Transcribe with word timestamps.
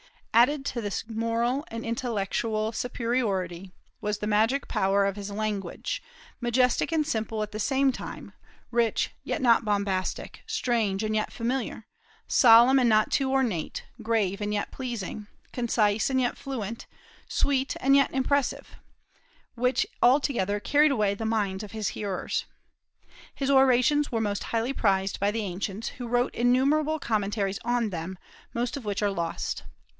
Added 0.33 0.65
to 0.67 0.81
this 0.81 1.07
moral 1.07 1.63
and 1.67 1.85
intellectual 1.85 2.71
superiority 2.71 3.69
was 3.99 4.17
the 4.17 4.25
"magic 4.25 4.67
power 4.67 5.05
of 5.05 5.15
his 5.15 5.29
language, 5.29 6.01
majestic 6.39 6.91
and 6.91 7.05
simple 7.05 7.43
at 7.43 7.51
the 7.51 7.59
same 7.59 7.91
time, 7.91 8.33
rich 8.71 9.11
yet 9.23 9.43
not 9.43 9.63
bombastic, 9.63 10.41
strange 10.47 11.03
and 11.03 11.13
yet 11.13 11.31
familiar, 11.31 11.85
solemn 12.27 12.79
and 12.79 12.89
not 12.89 13.11
too 13.11 13.31
ornate, 13.31 13.83
grave 14.01 14.41
and 14.41 14.51
yet 14.51 14.71
pleasing, 14.71 15.27
concise 15.53 16.09
and 16.09 16.19
yet 16.19 16.35
fluent, 16.35 16.87
sweet 17.27 17.75
and 17.79 17.95
yet 17.95 18.11
impressive, 18.11 18.77
which 19.53 19.85
altogether 20.01 20.59
carried 20.59 20.91
away 20.91 21.13
the 21.13 21.25
minds 21.27 21.61
of 21.63 21.73
his 21.73 21.89
hearers." 21.89 22.45
His 23.35 23.51
orations 23.51 24.11
were 24.11 24.21
most 24.21 24.45
highly 24.45 24.73
prized 24.73 25.19
by 25.19 25.29
the 25.29 25.43
ancients, 25.43 25.89
who 25.89 26.07
wrote 26.07 26.33
innumerable 26.33 26.97
commentaries 26.97 27.59
on 27.63 27.91
them, 27.91 28.17
most 28.55 28.75
of 28.75 28.85
which 28.85 29.03
are 29.03 29.11
lost. 29.11 29.63